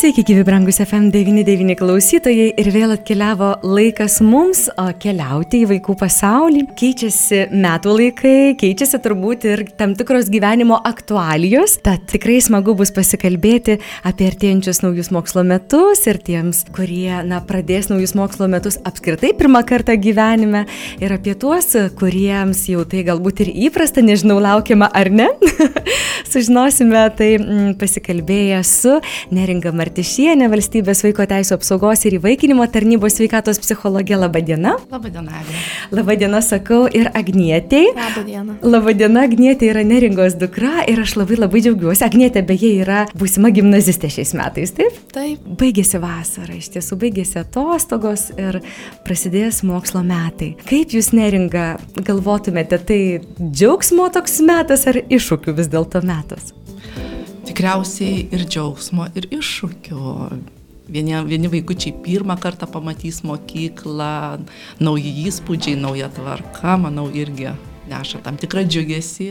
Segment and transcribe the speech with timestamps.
[0.00, 4.62] Sveiki, gyvi brangus FM99 klausytojai ir vėl atkeliavo laikas mums
[5.02, 6.62] keliauti į vaikų pasaulį.
[6.80, 11.74] Keičiasi metų laikai, keičiasi turbūt ir tam tikros gyvenimo aktualijos.
[11.84, 13.76] Tad tikrai smagu bus pasikalbėti
[14.08, 19.66] apie artėjančius naujus mokslo metus ir tiems, kurie na, pradės naujus mokslo metus apskritai pirmą
[19.68, 20.64] kartą gyvenime
[20.96, 25.28] ir apie tuos, kuriems jau tai galbūt ir įprasta, nežinau, laukiama ar ne.
[26.30, 28.92] Sužinosime tai m, mm, pasikalbėję su
[29.34, 29.72] Neringa.
[29.74, 34.14] Martišienė, valstybės vaiko teisų apsaugos ir įvaikinimo tarnybos sveikatos psichologė.
[34.20, 34.76] Labadiena.
[34.92, 35.62] Labadiena, Agnė.
[35.90, 37.94] Labadiena, sakau, ir Agnietėjai.
[37.96, 38.56] Labadiena.
[38.62, 42.04] Labadiena, Agnietė yra neringos dukra ir aš labai labai džiaugiuosi.
[42.06, 45.02] Agnietė beje yra būsima gimnazistė šiais metais, taip?
[45.14, 45.42] Taip.
[45.60, 48.60] Baigėsi vasara, iš tiesų baigėsi atostogos ir
[49.06, 50.52] prasidės mokslo metai.
[50.70, 51.72] Kaip jūs neringa
[52.06, 53.00] galvotumėte, tai
[53.40, 56.19] džiaugsmo toks metas ar iššūkių vis dėlto metas?
[57.48, 60.04] Tikriausiai ir džiaugsmo, ir iššūkių.
[60.90, 64.40] Vieni, vieni vaikučiai pirmą kartą pamatys mokyklą,
[64.82, 67.52] nauji įspūdžiai, nauja tvarka, manau, irgi
[67.90, 69.30] neša tam tikrą džiugesį.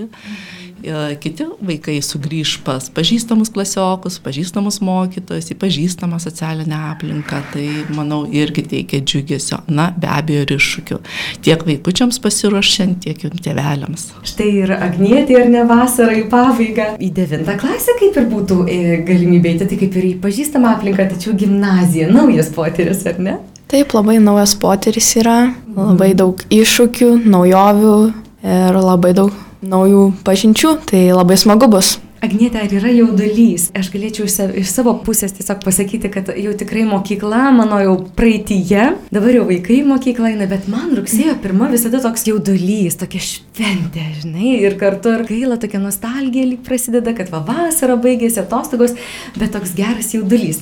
[0.79, 7.65] E, kiti vaikai sugrįž pas pažįstamus klasiokus, pažįstamus mokytojus, į pažįstamą socialinę aplinką, tai
[7.95, 10.99] manau irgi teikia džiugesio, na be abejo ir iššūkių.
[11.43, 14.07] Tiek vaikučiams pasiruošiant, tiek jų tėveliams.
[14.29, 16.93] Štai ir Agnietė ar ne vasarą į pabaigą.
[17.03, 21.09] Į devintą klasę kaip ir būtų e, galimybė eiti, tai kaip ir į pažįstamą aplinką,
[21.11, 23.35] tačiau gimnazija, naujas potyris, ar ne?
[23.69, 27.99] Taip, labai naujas potyris yra, labai daug iššūkių, naujovių
[28.43, 29.33] ir labai daug
[29.65, 31.97] naujų pažinčių, tai labai smagu bus.
[32.19, 33.69] Agnėta, ar yra jaudulys?
[33.79, 34.25] Aš galėčiau
[34.59, 39.77] iš savo pusės tiesiog pasakyti, kad jau tikrai mokykla, mano jau praeitįje, dabar jau vaikai
[39.87, 45.23] mokykla eina, bet man rugsėjo pirma visada toks jaudulys, tokia šventė, žinai, ir kartu ir
[45.31, 48.97] gaila, tokia nostalgija lyg prasideda, kad va vasara baigėsi atostogos,
[49.39, 50.59] bet toks geras jaudulys.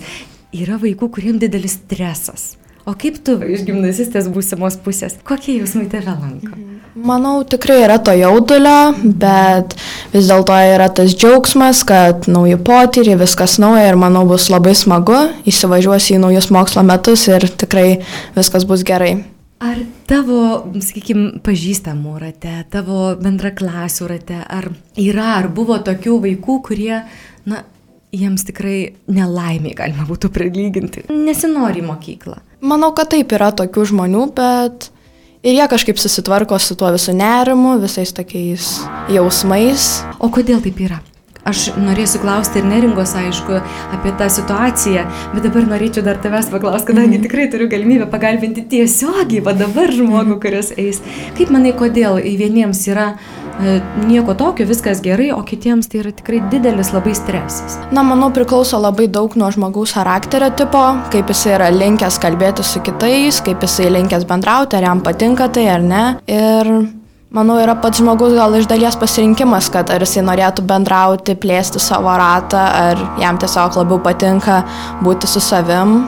[0.54, 2.52] Yra vaikų, kuriems didelis stresas.
[2.88, 6.54] O kaip tu iš gimnazistės būsimos pusės, kokie jausmai tave lanko?
[6.56, 6.78] Mhm.
[6.98, 9.76] Manau, tikrai yra to jaudulio, bet
[10.14, 15.20] vis dėlto yra tas džiaugsmas, kad nauji potyriai, viskas nauja ir manau bus labai smagu,
[15.46, 18.00] įsivažiuosi į naujus mokslo metus ir tikrai
[18.40, 19.18] viskas bus gerai.
[19.62, 19.78] Ar
[20.10, 20.42] tavo,
[20.74, 27.02] sakykime, pažįstamų rate, tavo bendraklasių rate, ar yra, ar buvo tokių vaikų, kurie,
[27.50, 27.66] na,
[28.16, 28.78] jiems tikrai
[29.12, 32.40] nelaimiai galima būtų prilyginti, nesinori mokyklą?
[32.68, 34.92] Manau, kad taip yra tokių žmonių, bet
[35.46, 38.82] Ir jie kažkaip susitvarko su tuo visų nerimu, visais tokiais
[39.14, 39.86] jausmais.
[40.20, 40.98] O kodėl taip yra?
[41.48, 43.62] Aš norėsiu klausti ir neringos, aišku,
[43.96, 47.24] apie tą situaciją, bet dabar norėčiau dar tavęs paklausti, kadangi mm.
[47.24, 50.42] tikrai turiu galimybę pagalbinti tiesiogiai, va dabar žmogų, mhm.
[50.44, 51.00] kuris eis.
[51.38, 53.14] Kaip manai, kodėl vieniems yra
[53.47, 53.47] E,
[54.08, 57.78] nieko tokio, viskas gerai, o kitiems tai yra tikrai didelis labai stresas.
[57.96, 62.84] Na, manau, priklauso labai daug nuo žmogaus charakterio tipo, kaip jis yra linkęs kalbėti su
[62.86, 66.04] kitais, kaip jis linkęs bendrauti, ar jam patinka tai ar ne.
[66.30, 66.72] Ir
[67.34, 72.14] manau, yra pats žmogus gal iš dalies pasirinkimas, kad ar jisai norėtų bendrauti, plėsti savo
[72.20, 74.62] ratą, ar jam tiesiog labiau patinka
[75.04, 76.04] būti su savim.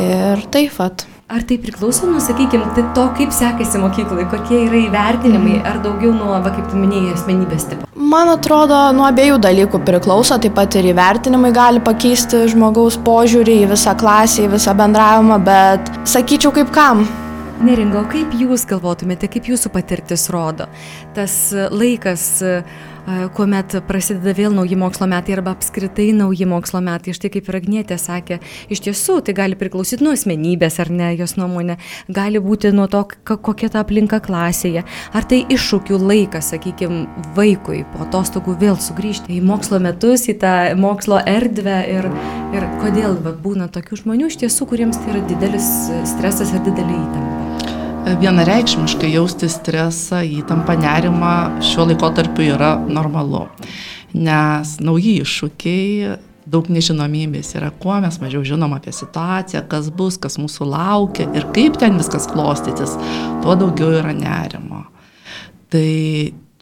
[0.00, 1.11] Ir taip pat.
[1.32, 6.10] Ar tai priklauso nuo, sakykime, tai to, kaip sekasi mokyklai, kokie yra įvertinimai, ar daugiau
[6.12, 7.88] nuo, va, kaip tu minėjai, asmenybės tipo?
[7.96, 13.70] Man atrodo, nuo abiejų dalykų priklauso, taip pat ir įvertinimai gali pakeisti žmogaus požiūrį į
[13.72, 17.06] visą klasę, į visą bendravimą, bet sakyčiau, kaip kam.
[17.64, 20.68] Neringa, o kaip jūs galvotumėte, kaip jūsų patirtis rodo?
[21.16, 22.42] Tas laikas
[23.36, 27.14] kuomet prasideda vėl nauji mokslo metai arba apskritai nauji mokslo metai.
[27.16, 28.38] Štai kaip ir Agnėtė sakė,
[28.72, 31.78] iš tiesų tai gali priklausyti nuo asmenybės ar ne, jos nuomonė,
[32.12, 37.04] gali būti nuo to, kokia ta aplinka klasėje, ar tai iššūkių laikas, sakykime,
[37.36, 42.10] vaikui po atostogų vėl sugrįžti į mokslo metus, į tą mokslo erdvę ir,
[42.54, 45.72] ir kodėl va, būna tokių žmonių iš tiesų, kuriems tai yra didelis
[46.14, 47.41] stresas ir didelė įtampa
[48.06, 51.32] vienareikšmiškai jausti stresą, įtampą, nerimą
[51.64, 53.46] šiuo laikotarpiu yra normalu.
[54.12, 56.16] Nes nauji iššūkiai,
[56.52, 61.46] daug nežinomybės yra, kuo mes mažiau žinom apie situaciją, kas bus, kas mūsų laukia ir
[61.54, 62.96] kaip ten viskas klostytis,
[63.44, 64.84] tuo daugiau yra nerimo.
[65.72, 65.88] Tai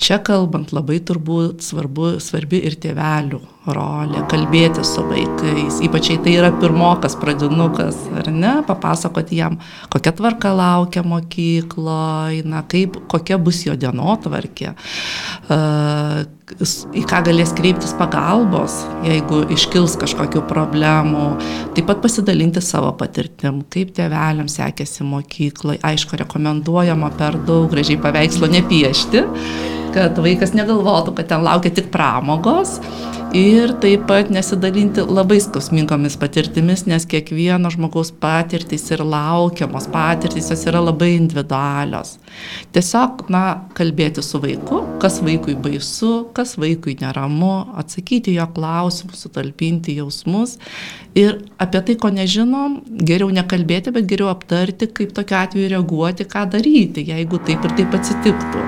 [0.01, 6.33] Čia kalbant labai turbūt svarbu, svarbi ir tėvelių rolė, kalbėti su vaikais, ypač jei tai
[6.39, 9.59] yra pirmokas, pradinukas, ar ne, papasakoti jam,
[9.93, 14.73] kokia tvarka laukia mokykloje, na, kaip, kokia bus jo dienotvarkė,
[16.59, 21.27] į ką galės kreiptis pagalbos, jeigu iškils kažkokių problemų,
[21.77, 28.51] taip pat pasidalinti savo patirtim, kaip tėveliams sekėsi mokykloje, aišku, rekomenduojama per daug gražiai paveikslo
[28.51, 29.25] nepiešti,
[29.95, 32.79] kad vaikas negalvotų, kad ten laukia tik pramogos
[33.37, 40.65] ir taip pat nesidalinti labai skausmingomis patirtimis, nes kiekvieno žmogaus patirtys ir laukiamos patirtys jos
[40.67, 42.17] yra labai individualios.
[42.75, 43.43] Tiesiog, na,
[43.79, 50.59] kalbėti su vaiku, kas vaikui baisu, kas vaikui neramu, atsakyti jo klausimus, sutalpinti jausmus
[51.15, 56.49] ir apie tai, ko nežinom, geriau nekalbėti, bet geriau aptarti, kaip tokiu atveju reaguoti, ką
[56.57, 58.67] daryti, jeigu taip ir taip atsitiktų.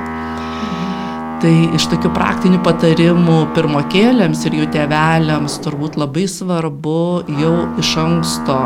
[1.43, 7.01] Tai iš tokių praktinių patarimų pirmokėlėms ir jų tėveliams turbūt labai svarbu
[7.41, 8.61] jau iš anksto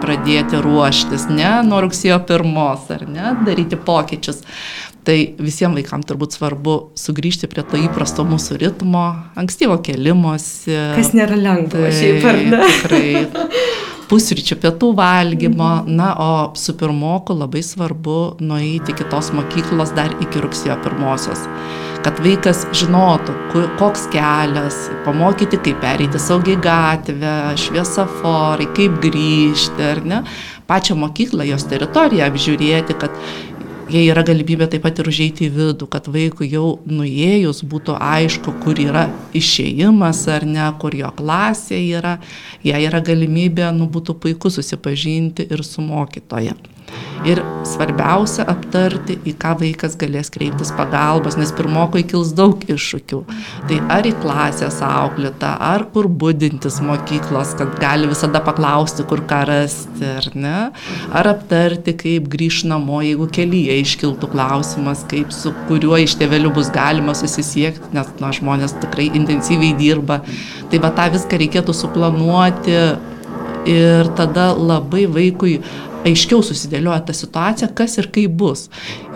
[0.00, 4.40] pradėti ruoštis, ne nuo rugsėjo pirmos, ar ne, daryti pokyčius.
[5.04, 9.04] Tai visiems vaikams turbūt svarbu sugrįžti prie to įprasto mūsų ritmo,
[9.36, 10.72] ankstyvo kelimosi.
[10.96, 12.62] Kas nėra lengva, tai, šiaip ar ne?
[12.72, 13.82] Tikrai.
[14.10, 20.76] Pusryčių, pietų valgymo, na, o su pirmoku labai svarbu nueiti kitos mokyklos dar iki rugsėjo
[20.84, 21.48] pirmosios
[22.04, 23.32] kad vaikas žinotų,
[23.80, 30.20] koks kelias, pamokyti, kaip pereiti saugiai gatvę, šviesaforai, kaip grįžti, ar ne,
[30.68, 33.16] pačią mokyklą, jos teritoriją apžiūrėti, kad
[33.92, 38.56] jei yra galimybė taip pat ir užeiti į vidų, kad vaikui jau nuėjus būtų aišku,
[38.64, 42.18] kur yra išėjimas ar ne, kur jo klasė yra,
[42.64, 46.56] jei yra galimybė, nu būtų puiku susipažinti ir su mokytoje.
[47.24, 53.20] Ir svarbiausia aptarti, į ką vaikas galės kreiptis pagalbos, nes pirmokui kils daug iššūkių.
[53.70, 59.40] Tai ar į klasės auklėtą, ar kur būdintis mokyklos, kad gali visada paklausti, kur ką
[59.48, 60.58] rasti, ar ne.
[61.16, 66.68] Ar aptarti, kaip grįž namo, jeigu kelyje iškiltų klausimas, kaip su kuriuo iš tėvelių bus
[66.74, 70.20] galima susisiekti, nes na, žmonės tikrai intensyviai dirba.
[70.68, 72.78] Tai va tą viską reikėtų suplanuoti
[73.64, 75.58] ir tada labai vaikui
[76.04, 78.68] aiškiau susidėlioja ta situacija, kas ir kaip bus.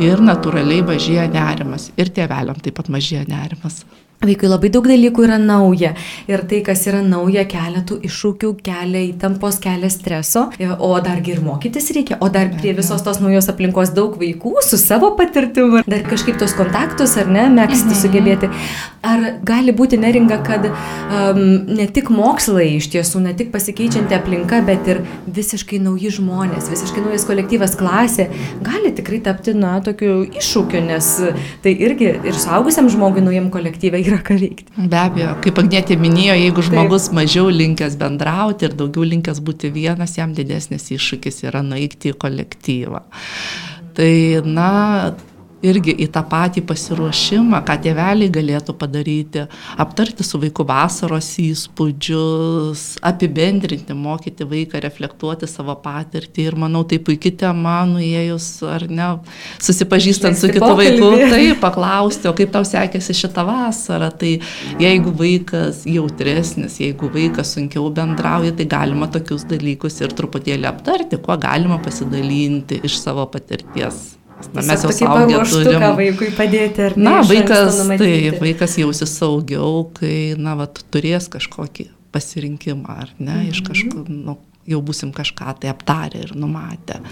[0.03, 1.91] Ir natūraliai mažėja nerimas.
[2.01, 3.83] Ir tėveliam taip pat mažėja nerimas.
[4.19, 5.93] Vaikui labai daug dalykų yra nauja
[6.27, 11.43] ir tai, kas yra nauja, kelia tų iššūkių, kelia įtampos, kelia streso, o dargi ir
[11.45, 16.03] mokytis reikia, o dar prie visos tos naujos aplinkos daug vaikų su savo patirtimu, dar
[16.11, 18.01] kažkaip tos kontaktus ar ne, mėgsti mhm.
[18.01, 18.51] sugebėti.
[19.07, 21.39] Ar gali būti neringa, kad um,
[21.79, 27.07] ne tik mokslai iš tiesų, ne tik pasikeičianti aplinka, bet ir visiškai nauji žmonės, visiškai
[27.07, 28.27] naujas kolektyvas, klasė
[28.67, 31.15] gali tikrai tapti, na, tokiu iššūkiu, nes
[31.63, 34.89] tai irgi ir saugusiam žmogui naujam kolektyvai yra ką veikti.
[34.91, 37.19] Be abejo, kaip Agnėtė minėjo, jeigu žmogus Taip.
[37.21, 43.03] mažiau linkęs bendrauti ir daugiau linkęs būti vienas, jam didesnis iššūkis yra nueiti į kolektyvą.
[43.99, 44.13] Tai,
[44.47, 44.71] na,
[45.65, 49.45] irgi į tą patį pasiruošimą, ką tėveliai galėtų padaryti,
[49.81, 56.49] aptarti su vaiku vasaros įspūdžius, apibendrinti, mokyti vaiką, reflektuoti savo patirtį.
[56.51, 59.09] Ir manau, tai puikia tema, nuėjus ar ne,
[59.63, 64.13] susipažįstant su kitu vaiku, tai paklausti, o kaip tau sekėsi šitą vasarą.
[64.19, 64.35] Tai
[64.83, 71.39] jeigu vaikas jautresnis, jeigu vaikas sunkiau bendrauja, tai galima tokius dalykus ir truputėlį aptarti, kuo
[71.41, 74.18] galima pasidalinti iš savo patirties.
[74.55, 75.85] Na, mes jau suaugę turim.
[75.99, 77.05] vaikui padėti ar ne?
[77.09, 83.49] Na, vaikas, tai vaikas jausis saugiau, kai, na, va, turės kažkokį pasirinkimą, ar ne, mhm.
[83.51, 87.03] iš kažkur, nu, jau busim kažką tai aptarę ir numatę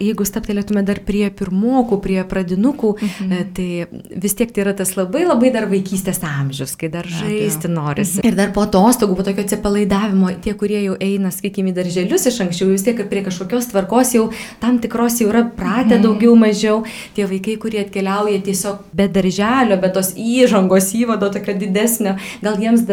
[0.00, 3.32] jeigu staptelėtume dar prie pirmokų, prie pradinukų, mhm.
[3.32, 7.70] E, tai vis tiek tai yra tas labai labai dar vaikystės amžius, kai dar žaisti
[7.72, 8.20] norisi.
[8.20, 8.28] Mhm.
[8.28, 12.40] Ir dar po atostogų, po tokio atsipalaidavimo, tie, kurie jau eina, sakykime, į darželius iš
[12.46, 14.26] anksčiau, vis tiek prie kažkokios tvarkos jau
[14.62, 16.04] tam tikros jau yra pratę mhm.
[16.06, 16.82] daugiau mažiau.
[17.16, 22.86] Tie vaikai, kurie atkeliauja tiesiog be darželio, be tos įžangos įvado tokio didesnio, gal jiems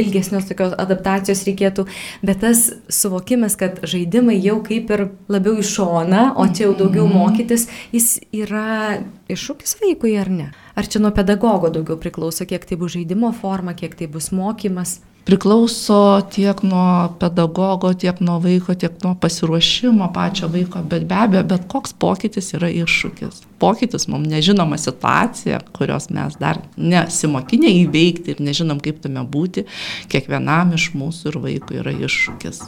[0.00, 1.86] ilgesnios tokios adaptacijos reikėtų,
[2.24, 7.06] bet tas suvokimas, kad žaidimai jau kaip ir labiau iš šona, o čia jau daugiau
[7.08, 7.16] mhm.
[7.16, 9.00] mokytis, jis yra
[9.32, 10.52] iššūkis vaikui ar ne?
[10.74, 14.98] Ar čia nuo pedagogo daugiau priklauso, kiek tai bus žaidimo forma, kiek tai bus mokymas?
[15.24, 21.44] priklauso tiek nuo pedagogo, tiek nuo vaiko, tiek nuo pasiruošimo pačio vaiko, bet be abejo,
[21.48, 23.40] bet koks pokytis yra iššūkis.
[23.62, 29.64] Pokytis mums nežinoma situacija, kurios mes dar nesimokinė įveikti ir nežinom, kaip tame būti,
[30.12, 32.64] kiekvienam iš mūsų ir vaikų yra iššūkis.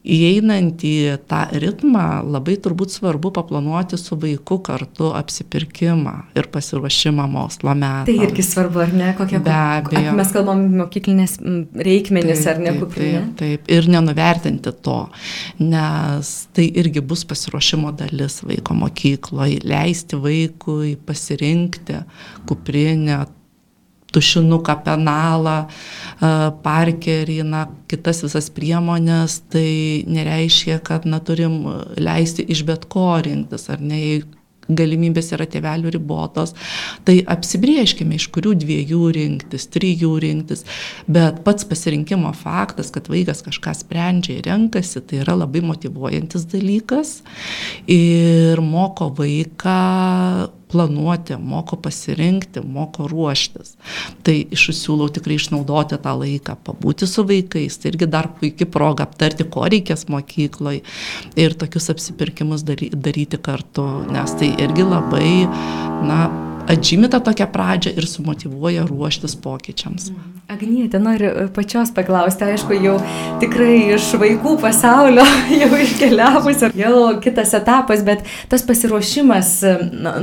[0.00, 7.26] Na, įeinant į tą ritmą labai turbūt svarbu paplanuoti su vaiku kartu apsipirkimą ir pasiruošimą
[7.28, 8.08] mokslo metams.
[8.08, 9.10] Tai irgi svarbu, ar ne?
[9.18, 10.14] Kokia Be abejo.
[10.16, 11.36] Mes kalbam mokyklinės
[11.76, 13.24] reikmenis, ar ne kuprinė?
[13.36, 15.00] Taip, taip, ir nenuvertinti to,
[15.60, 22.00] nes tai irgi bus pasiruošimo dalis vaiko mokykloje, leisti vaikui pasirinkti
[22.48, 23.20] kuprinę,
[24.14, 25.58] tušinuką, penalą,
[26.64, 31.62] parkerį, na, kitas visas priemonės, tai nereiškia, kad na, turim
[32.00, 34.20] leisti iš bet ko rinktis, ar ne, jei
[34.70, 36.54] galimybės yra tėvelių ribotos,
[37.06, 40.64] tai apsibrieškime, iš kurių dviejų rinktis, trijų rinktis,
[41.10, 47.20] bet pats pasirinkimo faktas, kad vaikas kažką sprendžia ir renkasi, tai yra labai motivuojantis dalykas
[47.90, 49.78] ir moko vaiką
[50.70, 53.74] planuoti, moko pasirinkti, moko ruoštis.
[54.26, 59.06] Tai iš siūlau tikrai išnaudoti tą laiką, pabūti su vaikais, tai irgi dar puikia proga
[59.08, 60.84] aptarti, ko reikės mokykloje
[61.40, 65.32] ir tokius apsipirkimus daryti kartu, nes tai irgi labai,
[66.06, 66.22] na,
[66.70, 70.10] atžymė tą tokią pradžią ir sumotivuoja ruoštis pokyčiams.
[70.50, 72.96] Agnietė, noriu pačios paklausti, aišku, jau
[73.42, 75.22] tikrai iš vaikų pasaulio
[75.60, 79.52] jau iškeliavus ir jau kitas etapas, bet tas pasiruošimas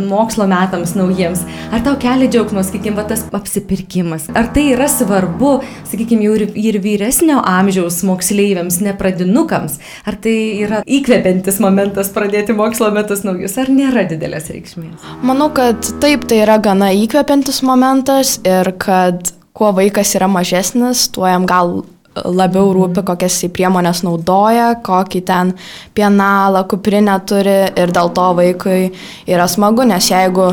[0.07, 4.27] mokslo metams naujiems, ar tau kelia džiaugsmo, sakykime, tas apsipirkimas?
[4.37, 5.53] Ar tai yra svarbu,
[5.87, 9.79] sakykime, jau ir, ir vyresnio amžiaus moksleiviams, ne pradinukams?
[10.07, 10.35] Ar tai
[10.65, 15.07] yra įkvepiantis momentas pradėti mokslo metus naujus, ar nėra didelės reikšmės?
[15.27, 21.27] Manau, kad taip, tai yra gana įkvepiantis momentas ir kad kuo vaikas yra mažesnis, tuo
[21.29, 21.81] jam gal
[22.25, 25.53] labiau rūpi, kokias jis priemonės naudoja, kokį ten
[25.97, 28.91] pienalą, kuprinę turi ir dėl to vaikui
[29.29, 30.51] yra smagu, nes jeigu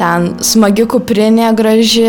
[0.00, 2.08] ten smagi kuprinė, graži,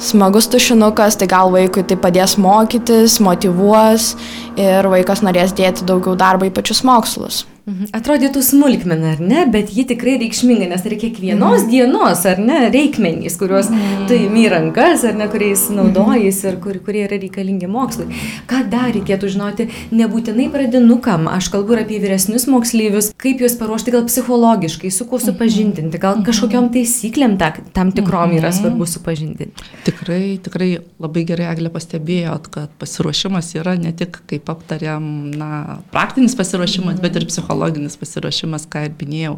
[0.00, 4.12] smagus tušinukas, tai gal vaikui tai padės mokytis, motivuos
[4.60, 7.44] ir vaikas norės dėti daugiau darbo į pačius mokslus.
[7.64, 7.86] Mhm.
[7.96, 11.70] Atrodytų smulkmena, ar ne, bet ji tikrai reikšminga, nes tai kiekvienos mhm.
[11.72, 14.02] dienos, ar ne, reikmenys, kuriuos mhm.
[14.10, 18.20] tu įmi rankas, ar ne, kuriais naudojais ir kur, kurie yra reikalingi mokslui.
[18.50, 23.96] Ką dar reikėtų žinoti, nebūtinai pradinukam, aš kalbu ir apie vyresnius moksleivius, kaip juos paruošti
[23.96, 29.70] gal psichologiškai, su kuo supažindinti, gal kažkokiam taisyklėm ta, tam tikrom yra svarbu supažindinti.
[29.88, 36.36] Tikrai, tikrai labai gerai Eglė pastebėjot, kad pasiruošimas yra ne tik, kaip aptariam, na, praktinis
[36.36, 39.34] pasiruošimas, bet ir psichologinis psichologinis pasiruošimas, ką ir minėjau,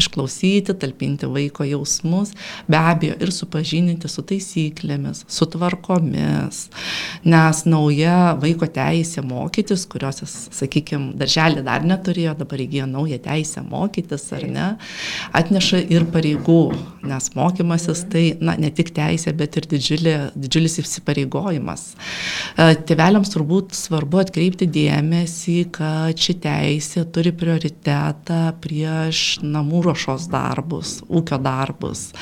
[0.00, 2.32] išklausyti, talpinti vaiko jausmus,
[2.68, 6.68] be abejo ir supažinti su taisyklėmis, su tvarkomis,
[7.24, 14.24] nes nauja vaiko teisė mokytis, kurios sakykime, darželį dar neturėjo, dabar įgyja naują teisę mokytis
[14.32, 14.68] ar ne,
[15.36, 16.72] atneša ir pareigų,
[17.08, 21.84] nes mokymasis tai, na, ne tik teisė, bet ir didžiulė, didžiulis įsipareigojimas.
[22.56, 30.28] E, tėveliams turbūt svarbu atkreipti dėmesį, kad ši teisė turi prioritetą prioritetą prieš namų ruošos
[30.30, 32.12] darbus, ūkio darbus,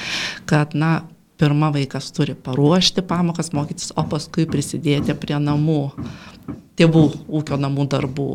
[0.46, 1.04] kad, na,
[1.36, 5.92] pirmą vaikas turi paruošti pamokas, mokytis, o paskui prisidėti prie namų
[6.76, 7.04] tėvų
[7.38, 8.30] ūkio namų darbų.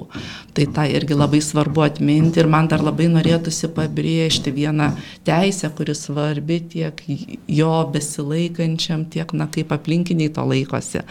[0.56, 4.90] Tai tai irgi labai svarbu atminti ir man dar labai norėtųsi pabrėžti vieną
[5.28, 7.04] teisę, kuri svarbi tiek
[7.48, 11.04] jo besilaikančiam, tiek, na, kaip aplinkiniai to laikosi.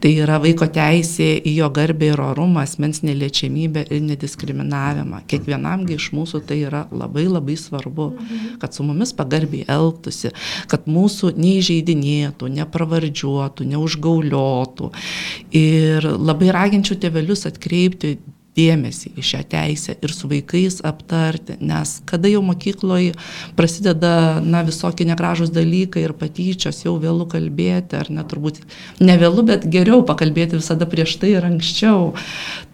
[0.00, 5.22] Tai yra vaiko teisė į jo garbę ir orumą, asmens neliečiamybę ir nediskriminavimą.
[5.30, 8.08] Kiekvienamgi iš mūsų tai yra labai labai svarbu,
[8.62, 10.32] kad su mumis pagarbiai elgtųsi,
[10.70, 14.90] kad mūsų neįžeidinėtų, nepravardžiuotų, neužgauliotų.
[15.60, 18.16] Ir labai raginčiau raginčiau tėvelius atkreipti
[18.56, 23.14] dėmesį į šią teisę ir su vaikais aptarti, nes kada jau mokykloje
[23.58, 28.60] prasideda na, visokie negražus dalykai ir patyčios, jau vėlų kalbėti, ar net turbūt
[29.04, 32.10] ne vėlų, bet geriau pakalbėti visada prieš tai ir anksčiau.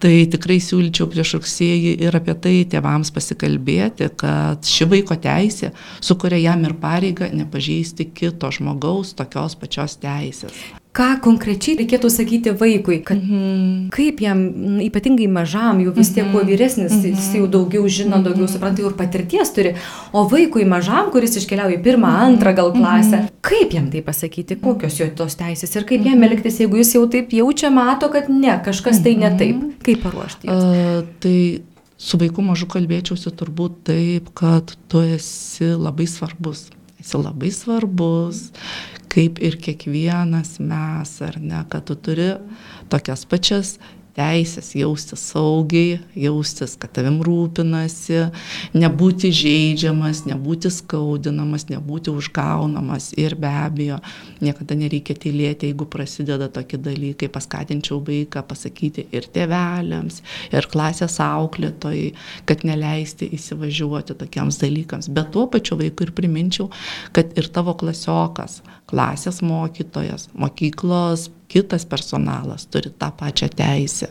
[0.01, 5.71] Tai tikrai siūlyčiau prieš rugsėjį ir apie tai tėvams pasikalbėti, kad ši vaiko teisė
[6.01, 10.65] sukuria jam ir pareigą nepažeisti kito žmogaus tokios pačios teisės
[10.97, 13.89] ką konkrečiai reikėtų sakyti vaikui, kad mhm.
[13.93, 14.41] kaip jam,
[14.81, 16.49] ypatingai mažam, jau vis tiek kuo mhm.
[16.49, 17.13] vyresnis, mhm.
[17.13, 19.75] jis jau daugiau žino, daugiau supranta, jau ir patirties turi,
[20.11, 24.97] o vaikui mažam, kuris iškeliauja į pirmą, antrą gal klasę, kaip jam tai pasakyti, kokios
[24.99, 28.57] jo tos teisės ir kaip jam elgtis, jeigu jis jau taip jaučia, mato, kad ne,
[28.65, 30.49] kažkas tai ne taip, kaip paruošti.
[30.49, 31.37] Uh, tai
[31.97, 36.67] su vaiku mažu kalbėčiausi turbūt taip, kad tu esi labai svarbus.
[36.97, 38.47] Esi labai svarbus,
[39.13, 42.33] kaip ir kiekvienas mes, ar ne, kad tu turi
[42.91, 43.77] tokias pačias
[44.17, 48.23] teisės jaustis saugiai, jaustis, kad tavim rūpinasi,
[48.77, 53.99] nebūti žaidžiamas, nebūti skaudinamas, nebūti užgaunamas ir be abejo,
[54.41, 62.11] niekada nereikia tylėti, jeigu prasideda tokie dalykai, paskatinčiau vaiką pasakyti ir tėveliams, ir klasės auklėtojai,
[62.49, 65.11] kad neleisti įsivažiuoti tokiems dalykams.
[65.13, 66.71] Bet tuo pačiu vaikui ir priminčiau,
[67.13, 74.09] kad ir tavo klasiokas, klasės mokytojas, mokyklos kitas personalas turi tą pačią teisę.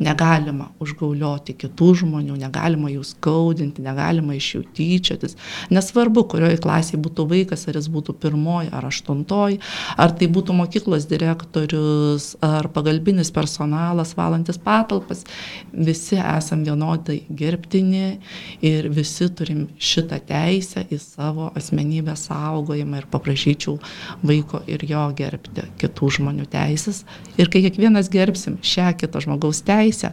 [0.00, 5.36] Negalima užgaulioti kitų žmonių, negalima jų skaudinti, negalima iš jų tyčiotis.
[5.74, 9.60] Nesvarbu, kurioje klasėje būtų vaikas, ar jis būtų pirmoji ar aštuntoji,
[10.00, 15.24] ar tai būtų mokyklos direktorius, ar pagalbinis personalas valantis patalpas,
[15.72, 18.18] visi esam vienodai gerbtini
[18.64, 23.76] ir visi turim šitą teisę į savo asmenybę saugojimą ir paprašyčiau
[24.24, 27.02] vaiko ir jo gerbti kitų žmonių teisę teisės
[27.38, 30.12] ir kai kiekvienas gerbsim šią kito žmogaus teisę,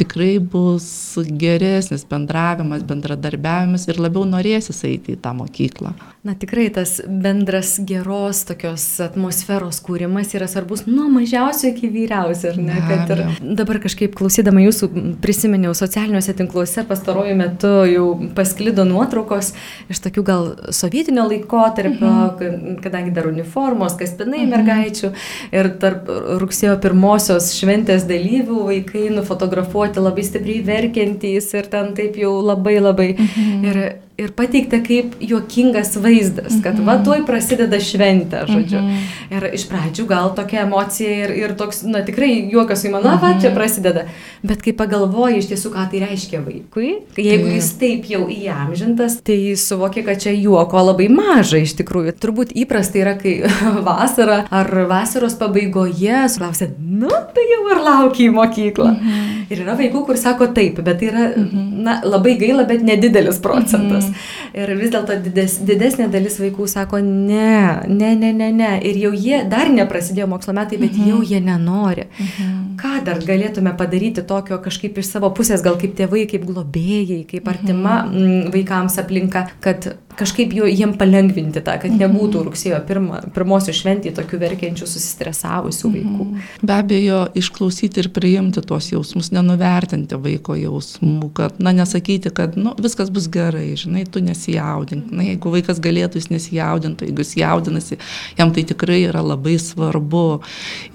[0.00, 5.94] tikrai bus geresnis bendravimas, bendradarbiavimas ir labiau norėsis eiti į tą mokyklą.
[6.26, 12.58] Na tikrai tas bendras geros tokios atmosferos kūrimas yra svarbus nuo mažiausio iki vyriausio, ar
[12.58, 12.78] ne?
[12.88, 13.22] Kad ir
[13.60, 14.88] dabar kažkaip klausydama jūsų
[15.22, 19.52] prisiminiau socialiniuose tinkluose pastaruoju metu jau pasklido nuotraukos
[19.92, 22.80] iš tokių gal sovietinio laikotarpio, mhm.
[22.82, 24.52] kadangi dar uniformos, kaspinai mhm.
[24.56, 25.12] mergaičių
[25.54, 26.05] ir tarp
[26.40, 33.10] rugsėjo pirmosios šventės dalyvių vaikai nufotografuoti labai stipriai verkiantys ir ten taip jau labai labai.
[33.16, 33.64] Mhm.
[33.70, 33.80] Ir
[34.16, 37.04] ir pateikta kaip juokingas vaizdas, kad va mhm.
[37.04, 38.78] tuoj prasideda šventė, žodžiu.
[38.80, 39.36] Mm -hmm.
[39.36, 43.18] Ir iš pradžių gal tokia emocija ir, ir toks, na tikrai juokas į mano, mm
[43.18, 43.22] -hmm.
[43.22, 43.56] va čia mhm.
[43.56, 44.04] prasideda.
[44.42, 49.56] Bet kai pagalvoji iš tiesų, ką tai reiškia vaikui, jeigu jis taip jau įamžintas, tai
[49.56, 52.12] suvokia, kad čia juoko labai maža iš tikrųjų.
[52.12, 53.42] Turbūt įprasta yra, kai
[53.90, 58.90] vasara ar vasaros pabaigoje sulausia, nu tai jau ir laukia į mokyklą.
[58.90, 59.36] Mm -hmm.
[59.50, 61.82] Ir yra vaikų, kur sako taip, bet tai yra, mm -hmm.
[61.82, 64.05] na, labai gaila, bet nedidelis procentas.
[64.08, 64.62] Mm.
[64.62, 68.72] Ir vis dėlto dides, didesnė dalis vaikų sako, ne, ne, ne, ne, ne.
[68.86, 71.08] Ir jau jie, dar neprasidėjo mokslo metai, bet mm -hmm.
[71.08, 72.06] jau jie nenori.
[72.06, 72.64] Mm -hmm.
[72.82, 77.48] Ką dar galėtume padaryti tokio kažkaip iš savo pusės, gal kaip tėvai, kaip globėjai, kaip
[77.48, 78.52] artima mm -hmm.
[78.52, 82.46] vaikams aplinka, kad kažkaip jau jiem palengvinti tą, kad nebūtų mhm.
[82.48, 86.26] rugsėjo pirma, pirmosios šventį tokių verkiančių, susistresavusių vaikų.
[86.26, 86.50] Mhm.
[86.66, 92.74] Be abejo, išklausyti ir priimti tuos jausmus, nenuvertinti vaiko jausmų, kad, na, nesakyti, kad, nu,
[92.82, 95.10] viskas bus gerai, žinai, tu nesijaudink.
[95.12, 98.00] Na, jeigu vaikas galėtų, jis nesijaudintų, jeigu jis jaudinasi,
[98.40, 100.28] jam tai tikrai yra labai svarbu.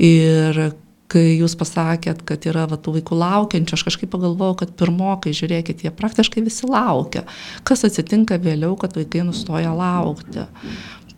[0.01, 0.63] Ir
[1.11, 5.83] kai jūs pasakėt, kad yra va, tų vaikų laukiančių, aš kažkaip pagalvojau, kad pirmokai, žiūrėkit,
[5.85, 7.25] jie praktiškai visi laukia.
[7.67, 10.47] Kas atsitinka vėliau, kad vaikai nustoja laukti.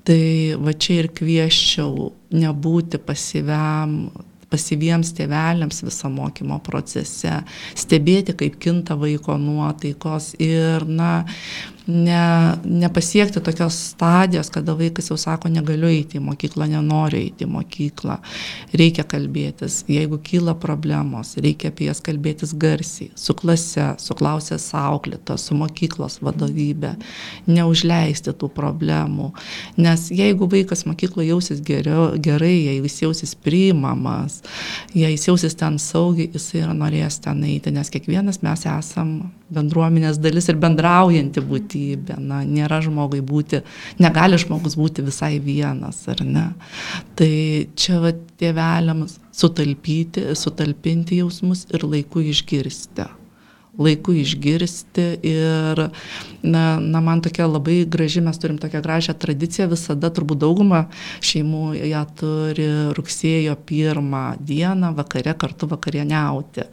[0.03, 0.23] Tai
[0.59, 4.11] va čia ir kvieščiau nebūti pasyviam
[4.53, 7.39] pasyviems tėveliams visą mokymo procese,
[7.79, 11.23] stebėti, kaip kinta vaiko nuotaikos ir, na,
[11.87, 17.49] ne, nepasiekti tokios stadijos, kada vaikas jau sako, negaliu eiti į mokyklą, nenoriu eiti į
[17.51, 18.17] mokyklą.
[18.79, 25.37] Reikia kalbėtis, jeigu kyla problemos, reikia apie jas kalbėtis garsiai, su klase, su klausės auklėta,
[25.37, 26.95] su mokyklos vadovybė,
[27.51, 29.33] neužleisti tų problemų.
[29.83, 34.41] Nes jeigu vaikas mokykloje jausis geriau, gerai, jei jis jausis priimamas,
[34.95, 39.17] jei jis jausis ten saugiai, jisai yra norėjęs ten eiti, nes kiekvienas mes esam
[39.53, 42.19] bendruomenės dalis ir bendraujanti būtybė.
[42.19, 43.63] Na, nėra žmogui būti,
[44.03, 46.47] negali žmogus būti visai vienas, ar ne.
[47.19, 47.33] Tai
[47.79, 53.09] čia va tėveliams sutalpyti, sutalpinti jausmus ir laiku išgirsti
[53.77, 55.87] laiku išgirsti ir
[56.43, 60.83] na, na, man tokia labai graži, mes turim tokią gražią tradiciją, visada turbūt dauguma
[61.23, 66.67] šeimų ją turi rugsėjo pirmą dieną vakare kartu vakarieniauti.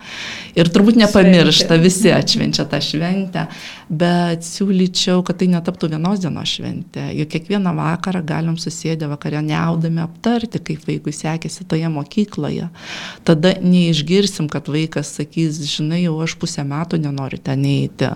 [0.58, 3.46] Ir turbūt nepamiršta, visi atšvenčia tą šventę,
[3.88, 7.06] bet siūlyčiau, kad tai netaptų vienos dienos šventė.
[7.20, 12.68] Juk kiekvieną vakarą galim susėdę vakarieniaudami aptarti, kaip vaikui sekėsi toje mokykloje.
[13.24, 18.08] Tada neišgirsim, kad vaikas sakys, žinai, jau aš pusę metų metų nenoriu ten eiti.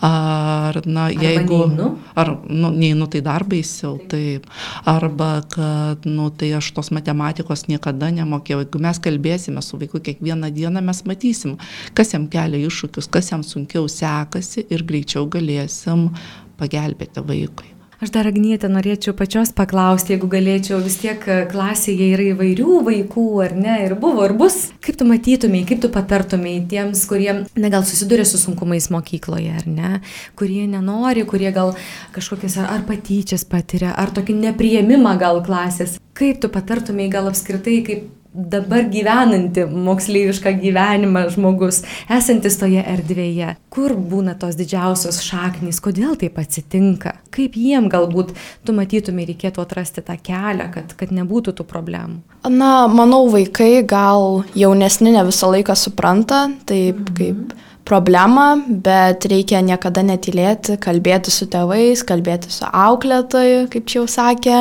[0.00, 1.66] Ar, na, Arba jeigu...
[1.68, 1.98] Neinu.
[2.14, 4.46] Ar, nu, neinu, tai dar baisiau, taip.
[4.84, 8.62] Arba, kad, nu, tai aš tos matematikos niekada nemokėjau.
[8.62, 11.58] Jeigu mes kalbėsime su vaiku kiekvieną dieną, mes matysim,
[11.94, 16.10] kas jam kelia iššūkius, kas jam sunkiau sekasi ir greičiau galėsim
[16.58, 17.81] pagelbėti vaikui.
[18.02, 23.26] Aš dar Agnietę norėčiau pačios paklausti, jeigu galėčiau, vis tiek e, klasėje yra įvairių vaikų,
[23.44, 24.56] ar ne, ir buvo, ir bus.
[24.82, 29.68] Kaip tu matytumėjai, kaip tu patartumėjai tiems, kurie, na gal susiduria su sunkumais mokykloje, ar
[29.70, 29.90] ne,
[30.34, 31.76] kurie nenori, kurie gal
[32.16, 36.00] kažkokias ar patyčias patiria, ar tokį nepriėmimą gal klasės.
[36.18, 43.54] Kaip tu patartumėjai gal apskritai, kaip dabar gyvenanti moksleivišką gyvenimą žmogus, esantis toje erdvėje.
[43.72, 48.32] Kur būna tos didžiausios šaknys, kodėl taip atsitinka, kaip jiem galbūt
[48.64, 52.22] tu matytumai reikėtų atrasti tą kelią, kad, kad nebūtų tų problemų.
[52.48, 57.14] Na, manau, vaikai gal jaunesni ne visą laiką supranta, taip mhm.
[57.18, 64.06] kaip problemą, bet reikia niekada netylėti, kalbėti su tėvais, kalbėti su auklėtoju, kaip čia jau
[64.10, 64.58] sakė,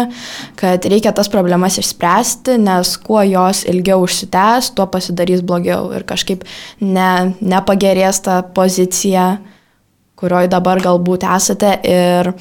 [0.60, 6.47] kad reikia tas problemas išspręsti, nes kuo jos ilgiau užsitęs, tuo pasidarys blogiau ir kažkaip
[6.81, 9.36] ne, nepagerės ta pozicija,
[10.17, 12.34] kurioje dabar galbūt esate ir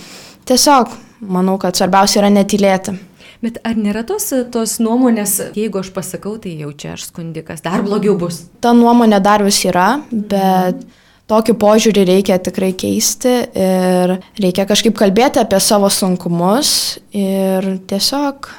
[0.48, 2.96] tiesiog manau, kad svarbiausia yra netylėti.
[3.40, 7.80] Bet ar nėra tos, tos nuomonės, jeigu aš pasakau, tai jau čia aš skundikas, dar
[7.86, 8.42] blogiau bus?
[8.60, 10.82] Ta nuomonė dar vis yra, bet
[11.30, 18.50] tokį požiūrį reikia tikrai keisti ir reikia kažkaip kalbėti apie savo sunkumus ir tiesiog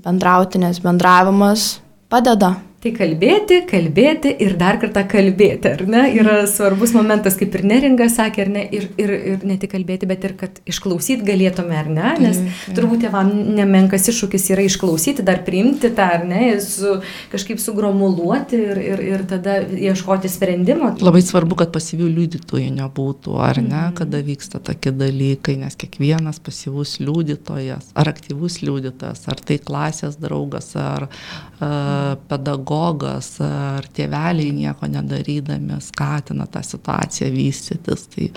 [0.00, 1.74] bendrauti, nes bendravimas
[2.08, 2.54] padeda.
[2.80, 6.06] Tai kalbėti, kalbėti ir dar kartą kalbėti, ar ne?
[6.16, 8.62] Yra svarbus momentas, kaip ir neringa sakė, ar ne?
[8.72, 12.14] Ir, ir, ir ne tik kalbėti, bet ir kad išklausyti galėtume, ar ne?
[12.24, 12.38] Nes
[12.72, 16.54] turbūt tėvam nemenkas iššūkis yra išklausyti, dar priimti tą, ar ne?
[16.64, 16.94] Su,
[17.34, 20.94] kažkaip sugromuluoti ir, ir, ir tada ieškoti sprendimo.
[21.04, 23.82] Labai svarbu, kad pasyvių liudytojų nebūtų, ar ne?
[23.90, 23.98] Mm.
[24.00, 30.72] Kada vyksta tokie dalykai, nes kiekvienas pasyvus liudytojas, ar aktyvus liudytojas, ar tai klasės draugas,
[30.80, 38.06] ar uh, pedagogas pedagogas ar tėveliai nieko nedarydami skatina tą situaciją vystytis.
[38.10, 38.30] Tai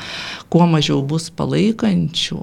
[0.50, 2.40] kuo mažiau bus palaikančių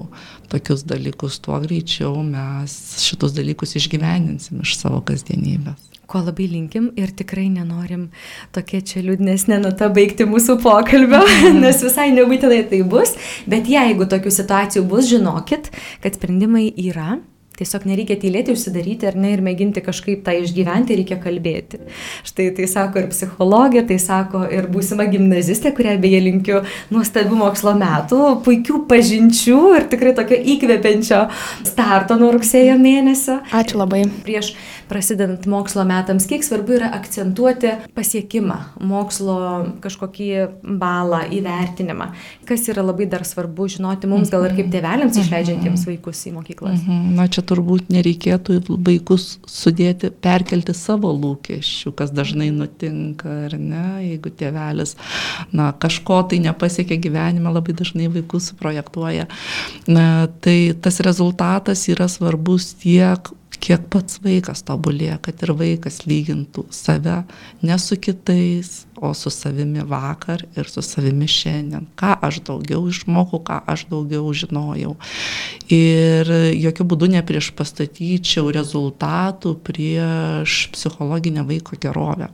[0.51, 2.71] tokius dalykus, tuo greičiau mes
[3.03, 5.89] šitus dalykus išgyveninsim iš savo kasdienybės.
[6.07, 8.09] Ko labai linkim ir tikrai nenorim
[8.51, 11.21] tokia čia liūdnesnė nata baigti mūsų pokalbio,
[11.63, 13.15] nes visai nebūtinai tai bus,
[13.47, 15.71] bet jeigu tokių situacijų bus, žinokit,
[16.03, 17.21] kad sprendimai yra
[17.61, 21.77] Tiesiog nereikia tylėti, užsidaryti ar ne ir mėginti kažkaip tą išgyventi, reikia kalbėti.
[22.25, 27.75] Štai tai sako ir psichologė, tai sako ir būsima gimnazistė, kurią beje linkiu nuostabių mokslo
[27.77, 31.21] metų, puikių pažinčių ir tikrai tokio įkvepiančio
[31.69, 33.37] starto nuo rugsėjo mėnesio.
[33.61, 34.07] Ačiū labai.
[34.25, 34.55] Prieš
[34.91, 38.57] prasidedant mokslo metams, kiek svarbu yra akcentuoti pasiekimą,
[38.89, 39.37] mokslo
[39.83, 40.27] kažkokį
[40.81, 42.09] balą, įvertinimą.
[42.49, 46.81] Kas yra labai dar svarbu žinoti mums, gal ir kaip tėveliams išleidžiantiems vaikus į mokyklas.
[46.81, 47.13] Mhm.
[47.15, 54.31] Na, čia turbūt nereikėtų vaikus sudėti, perkelti savo lūkesčių, kas dažnai nutinka, ar ne, jeigu
[54.39, 54.95] tėvelis,
[55.51, 59.27] na, kažko tai nepasiekia gyvenime, labai dažnai vaikus projektuoja.
[59.91, 60.07] Na,
[60.43, 67.21] tai tas rezultatas yra svarbus tiek kiek pats vaikas tobulėja, kad ir vaikas lygintų save
[67.65, 71.87] ne su kitais, o su savimi vakar ir su savimi šiandien.
[71.97, 74.93] Ką aš daugiau išmokau, ką aš daugiau žinojau.
[75.73, 82.29] Ir jokių būdų neprieš pastatyčiau rezultatų prieš psichologinę vaiko gerovę.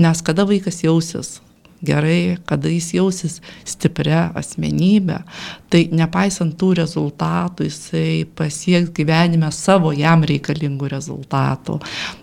[0.00, 1.40] Nes kada vaikas jausis
[1.84, 5.20] gerai, kada jis jausis stipria asmenybė,
[5.72, 11.80] tai nepaisant tų rezultatų, jisai pasieks gyvenime savo jam reikalingų rezultatų.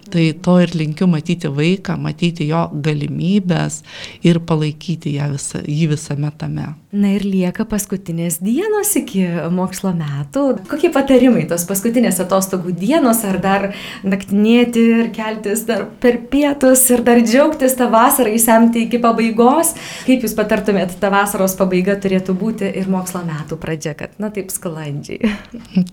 [0.10, 3.82] Tai to ir linkiu matyti vaiką, matyti jo galimybės
[4.26, 6.74] ir palaikyti visą, jį visame tame.
[6.90, 9.22] Na ir lieka paskutinės dienos iki
[9.54, 10.46] mokslo metų.
[10.72, 13.66] Kokie patarimai tos paskutinės atostogų dienos, ar dar
[14.02, 19.76] naktinėti ir keltis dar per pietus ir dar džiaugtis tą vasarą įsemti iki pabaigos?
[20.08, 24.50] Kaip jūs patartumėt, ta vasaros pabaiga turėtų būti ir mokslo metų pradžia, kad, na taip
[24.50, 25.30] sklandžiai.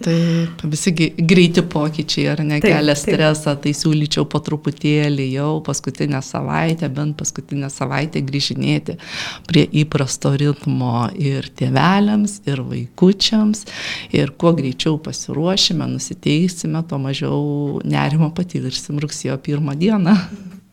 [0.07, 6.89] Taip, visi greiti pokyčiai ar ne kelia stresą, tai siūlyčiau po truputėlį jau paskutinę savaitę,
[6.89, 8.99] bent paskutinę savaitę grįžinėti
[9.47, 13.67] prie įprasto ritmo ir tėveliams, ir vaikučiams.
[14.13, 20.17] Ir kuo greičiau pasiruošime, nusiteisime, tuo mažiau nerimo patirsim rugsėjo pirmą dieną.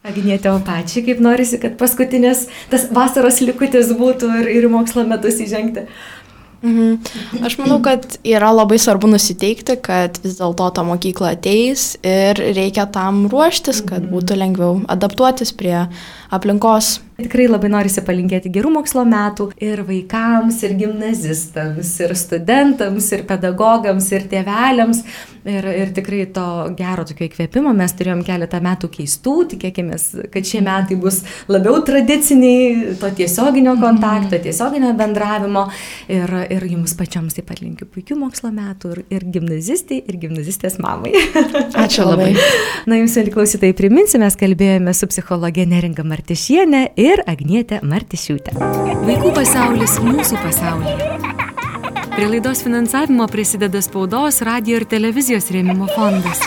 [0.04, 5.40] Agnėtė, o pačiai kaip norisi, kad paskutinės tas vasaros likutis būtų ir, ir mokslo metus
[5.40, 5.88] įžengti.
[6.64, 7.44] Mhm.
[7.44, 12.86] Aš manau, kad yra labai svarbu nusiteikti, kad vis dėlto ta mokykla ateis ir reikia
[12.88, 14.12] tam ruoštis, kad mhm.
[14.16, 15.76] būtų lengviau adaptuotis prie
[16.34, 16.98] aplinkos.
[17.18, 24.10] Tikrai labai norisi palinkėti gerų mokslo metų ir vaikams, ir gimnazistams, ir studentams, ir pedagogams,
[24.16, 25.04] ir tėveliams.
[25.44, 26.44] Ir, ir tikrai to
[26.80, 29.98] gero tokio įkvėpimo mes turėjom keletą metų keistų, tikėkime,
[30.32, 31.18] kad šie metai bus
[31.52, 33.82] labiau tradiciniai, to tiesioginio mhm.
[33.84, 35.66] kontakto, tiesioginio bendravimo.
[36.08, 40.80] Ir, ir jums pačiams taip pat linkiu puikių mokslo metų ir, ir gimnazistai, ir gimnazistės
[40.84, 41.12] mamai.
[41.84, 42.32] Ačiū labai.
[42.88, 48.56] Na, jums, mėly klausytojai, priminsiu, mes kalbėjome su psichologė Neringa Martišienė ir Agnietė Martišiūtė.
[49.04, 51.10] Vaikų pasaulis mūsų pasaulyje.
[52.14, 56.44] Prie laidos finansavimo prisideda spaudos, radio ir televizijos rėmimo fondas.